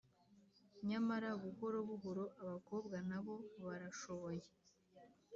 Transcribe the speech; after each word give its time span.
Nyamara 0.89 1.29
buhoro 1.41 1.77
buhoro, 1.89 2.23
abakobwa 2.43 2.95
na 3.09 3.19
bo 3.25 3.35
barashoboye 3.65 4.43